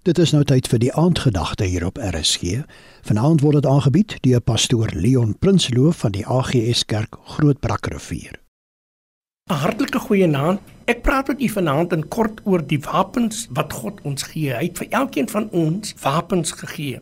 Dit 0.00 0.16
is 0.16 0.30
nou 0.32 0.40
tyd 0.48 0.64
vir 0.64 0.80
die 0.80 0.92
aandgedagte 0.96 1.66
hier 1.68 1.82
op 1.84 1.98
RSG. 2.00 2.62
Vanaand 3.04 3.42
word 3.44 3.58
dit 3.58 3.66
aangebied 3.68 4.14
deur 4.24 4.40
pastoor 4.40 4.88
Leon 4.96 5.34
Prinsloo 5.36 5.90
van 5.92 6.14
die 6.14 6.22
AGS 6.24 6.86
Kerk 6.88 7.18
Grootbrakrivier. 7.34 8.38
'n 9.50 9.58
Hartlike 9.60 10.00
goeienaand. 10.00 10.60
Ek 10.88 11.02
praat 11.02 11.28
met 11.28 11.42
u 11.42 11.48
vanaand 11.48 11.92
in 11.92 12.08
kort 12.08 12.40
oor 12.44 12.64
die 12.66 12.80
wapens 12.80 13.46
wat 13.52 13.72
God 13.72 14.00
ons 14.02 14.22
gee. 14.22 14.54
Hy 14.56 14.70
het 14.70 14.78
vir 14.78 14.88
elkeen 14.88 15.28
van 15.28 15.50
ons 15.50 15.94
wapens 16.00 16.52
gegee. 16.52 17.00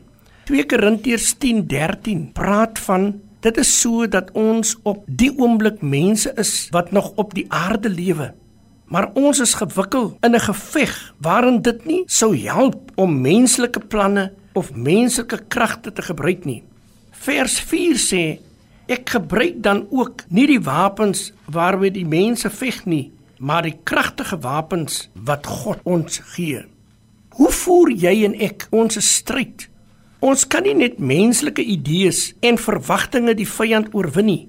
2 0.51 0.67
Korintiërs 0.67 1.37
10:13 1.39 2.33
praat 2.33 2.79
van 2.79 3.21
dit 3.41 3.57
is 3.57 3.81
so 3.81 4.09
dat 4.09 4.31
ons 4.35 4.77
op 4.83 5.05
die 5.07 5.31
oomblik 5.39 5.83
mense 5.83 6.33
is 6.35 6.67
wat 6.71 6.91
nog 6.91 7.13
op 7.15 7.35
die 7.35 7.47
aarde 7.49 7.89
lewe 7.89 8.35
Maar 8.89 9.11
ons 9.15 9.39
is 9.45 9.55
gewikkel 9.55 10.17
in 10.21 10.35
'n 10.35 10.41
geveg 10.41 11.15
waarin 11.21 11.63
dit 11.63 11.85
nie 11.85 12.03
sou 12.07 12.37
help 12.37 12.91
om 12.95 13.21
menslike 13.21 13.81
planne 13.81 14.33
of 14.53 14.75
menslike 14.75 15.39
kragte 15.49 15.93
te 15.93 16.03
gebruik 16.03 16.45
nie. 16.45 16.63
Vers 17.11 17.61
4 17.61 17.97
sê: 17.97 18.39
Ek 18.87 19.11
gebruik 19.11 19.63
dan 19.63 19.87
ook 19.91 20.25
nie 20.29 20.47
die 20.47 20.61
wapens 20.61 21.33
waarmee 21.45 21.91
die 21.91 22.07
mense 22.07 22.51
veg 22.51 22.85
nie, 22.85 23.13
maar 23.39 23.63
die 23.63 23.79
kragtige 23.85 24.39
wapens 24.39 25.11
wat 25.15 25.47
God 25.47 25.79
ons 25.83 26.21
gee. 26.25 26.65
Hoe 27.29 27.51
voer 27.51 27.91
jy 27.91 28.25
en 28.25 28.35
ek 28.41 28.67
ons 28.71 28.97
stryd? 29.15 29.69
Ons 30.19 30.47
kan 30.47 30.63
nie 30.63 30.75
net 30.75 30.99
menslike 30.99 31.63
idees 31.63 32.33
en 32.41 32.59
verwagtinge 32.59 33.35
die 33.35 33.47
vyand 33.47 33.93
oorwin 33.95 34.27
nie. 34.27 34.49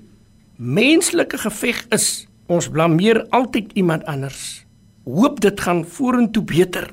Menslike 0.56 1.38
geveg 1.38 1.86
is 1.94 2.29
Ons 2.50 2.66
blameer 2.74 3.22
altyd 3.30 3.76
iemand 3.78 4.08
anders. 4.10 4.64
Hoop 5.06 5.38
dit 5.44 5.60
gaan 5.62 5.84
vorentoe 5.86 6.42
beter. 6.44 6.88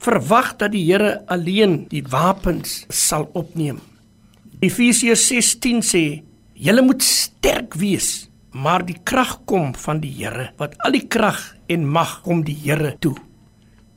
Verwag 0.00 0.54
dat 0.56 0.72
die 0.72 0.86
Here 0.88 1.20
alleen 1.32 1.82
die 1.90 2.00
wapens 2.08 2.86
sal 2.88 3.26
opneem. 3.36 3.82
Efesiërs 4.64 5.26
6:10 5.28 5.82
sê: 5.84 6.22
"Julle 6.54 6.82
moet 6.82 7.02
sterk 7.02 7.74
wees, 7.74 8.30
maar 8.52 8.86
die 8.86 8.96
krag 9.04 9.44
kom 9.44 9.74
van 9.74 10.00
die 10.00 10.14
Here, 10.16 10.52
wat 10.56 10.78
al 10.78 10.92
die 10.92 11.06
krag 11.06 11.56
en 11.68 11.84
mag 11.84 12.22
kom 12.22 12.42
die 12.44 12.56
Here 12.64 12.96
toe." 12.98 13.16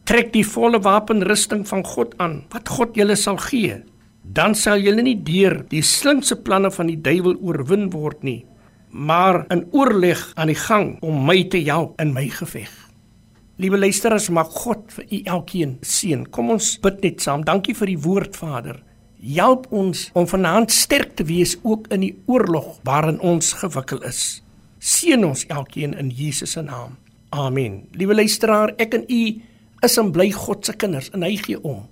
Trek 0.04 0.34
die 0.34 0.46
volle 0.46 0.82
wapenrusting 0.82 1.68
van 1.68 1.84
God 1.86 2.18
aan, 2.18 2.44
wat 2.50 2.68
God 2.70 2.96
julle 2.96 3.16
sal 3.16 3.38
gee. 3.38 3.84
Dan 4.24 4.56
sal 4.56 4.80
julle 4.80 5.02
nie 5.02 5.24
deur 5.24 5.64
die 5.70 5.82
slinkse 5.82 6.36
planne 6.36 6.72
van 6.72 6.88
die 6.88 7.02
duiwel 7.02 7.38
oorwin 7.40 7.90
word 7.90 8.24
nie 8.24 8.46
maar 8.90 9.46
in 9.54 9.68
oorleg 9.72 10.32
aan 10.36 10.48
die 10.52 10.60
gang 10.60 10.98
om 11.06 11.26
my 11.26 11.44
te 11.44 11.62
help 11.64 12.00
in 12.02 12.14
my 12.14 12.28
geveg. 12.30 12.72
Liewe 13.60 13.78
luisteraars, 13.78 14.30
mag 14.30 14.48
God 14.56 14.86
vir 14.96 15.06
u 15.10 15.18
elkeen 15.24 15.78
seën. 15.82 16.24
Kom 16.32 16.50
ons 16.54 16.78
bid 16.80 17.02
net 17.04 17.22
saam. 17.22 17.44
Dankie 17.44 17.76
vir 17.76 17.92
die 17.92 18.00
woord, 18.00 18.38
Vader. 18.40 18.80
Help 19.20 19.66
ons 19.76 20.06
om 20.16 20.28
vanaand 20.28 20.72
sterk 20.72 21.18
te 21.20 21.26
wees 21.28 21.58
ook 21.68 21.90
in 21.92 22.06
die 22.06 22.14
oorlog 22.32 22.78
waarin 22.88 23.20
ons 23.20 23.52
gewikkel 23.60 24.00
is. 24.08 24.40
Seën 24.80 25.26
ons 25.28 25.44
elkeen 25.52 25.94
in 26.00 26.08
Jesus 26.16 26.56
se 26.56 26.64
naam. 26.64 26.96
Amen. 27.36 27.82
Liewe 27.92 28.16
luisteraar, 28.16 28.72
ek 28.80 28.96
en 28.96 29.04
u 29.12 29.24
is 29.84 29.98
in 30.00 30.14
bly 30.16 30.32
God 30.32 30.64
se 30.66 30.74
kinders 30.80 31.12
en 31.12 31.28
hy 31.28 31.36
gee 31.44 31.60
om. 31.60 31.84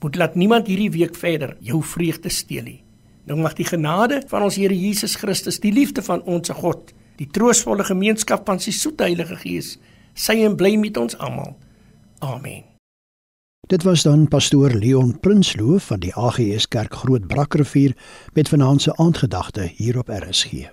Moet 0.00 0.16
laat 0.16 0.40
niemand 0.40 0.72
hierdie 0.72 0.90
week 0.96 1.16
verder 1.16 1.54
jou 1.60 1.82
vreugde 1.84 2.32
steel 2.32 2.64
nie. 2.64 2.83
Nou 3.24 3.40
mag 3.40 3.56
die 3.56 3.64
genade 3.64 4.20
van 4.28 4.44
ons 4.44 4.58
Here 4.60 4.76
Jesus 4.76 5.16
Christus, 5.16 5.60
die 5.60 5.72
liefde 5.72 6.02
van 6.04 6.22
ons 6.28 6.52
God, 6.52 6.92
die 7.16 7.28
troostvolle 7.30 7.86
gemeenskap 7.88 8.44
van 8.46 8.60
sy 8.60 8.74
soete 8.74 9.06
Heilige 9.08 9.38
Gees, 9.40 9.78
sy 10.14 10.42
en 10.44 10.58
bly 10.60 10.74
met 10.76 11.00
ons 11.00 11.16
almal. 11.16 11.54
Amen. 12.20 12.64
Dit 13.72 13.82
was 13.88 14.04
dan 14.04 14.28
pastoor 14.28 14.76
Leon 14.76 15.16
Prinsloo 15.20 15.78
van 15.80 16.04
die 16.04 16.12
AGS 16.12 16.68
Kerk 16.68 17.00
Groot 17.00 17.26
Brakrivier 17.26 17.96
met 18.36 18.48
vanaand 18.52 18.82
se 18.82 18.96
aandgedagte 18.96 19.70
hier 19.76 19.98
op 19.98 20.12
RSG. 20.12 20.68